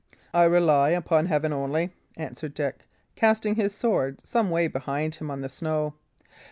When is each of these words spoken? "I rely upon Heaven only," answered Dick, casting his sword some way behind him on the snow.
"I 0.33 0.45
rely 0.45 0.89
upon 0.89 1.27
Heaven 1.27 1.53
only," 1.53 1.91
answered 2.17 2.55
Dick, 2.55 2.87
casting 3.15 3.53
his 3.53 3.75
sword 3.75 4.19
some 4.25 4.49
way 4.49 4.67
behind 4.67 5.13
him 5.13 5.29
on 5.29 5.41
the 5.41 5.47
snow. 5.47 5.93